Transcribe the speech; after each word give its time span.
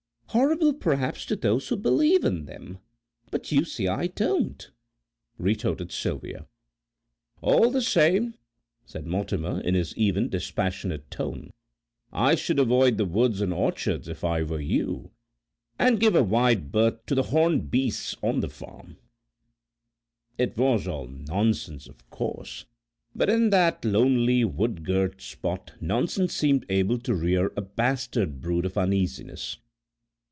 "Horrible 0.33 0.71
perhaps 0.73 1.25
to 1.25 1.35
those 1.35 1.67
that 1.67 1.81
believe 1.81 2.23
in 2.23 2.45
them, 2.45 2.77
but 3.31 3.51
you 3.51 3.65
see 3.65 3.89
I 3.89 4.07
don't," 4.07 4.71
retorted 5.37 5.91
Sylvia. 5.91 6.47
"All 7.41 7.69
the 7.69 7.81
same," 7.81 8.35
said 8.85 9.05
Mortimer 9.05 9.59
in 9.59 9.75
his 9.75 9.93
even, 9.97 10.29
dispassionate 10.29 11.11
tone, 11.11 11.51
"I 12.13 12.35
should 12.35 12.59
avoid 12.59 12.95
the 12.95 13.03
woods 13.03 13.41
and 13.41 13.51
orchards 13.51 14.07
if 14.07 14.23
I 14.23 14.41
were 14.43 14.61
you, 14.61 15.11
and 15.77 15.99
give 15.99 16.15
a 16.15 16.23
wide 16.23 16.71
berth 16.71 17.05
to 17.07 17.15
the 17.15 17.23
horned 17.23 17.69
beasts 17.69 18.15
on 18.23 18.39
the 18.39 18.47
farm." 18.47 18.95
It 20.37 20.55
was 20.55 20.87
all 20.87 21.07
nonsense, 21.07 21.87
of 21.87 22.09
course, 22.09 22.63
but 23.13 23.29
in 23.29 23.49
that 23.49 23.83
lonely 23.83 24.45
wood 24.45 24.85
girt 24.85 25.21
spot 25.21 25.73
nonsense 25.81 26.33
seemed 26.33 26.65
able 26.69 26.99
to 26.99 27.13
rear 27.13 27.51
a 27.57 27.61
bastard 27.61 28.39
brood 28.39 28.65
of 28.65 28.77
uneasiness. 28.77 29.57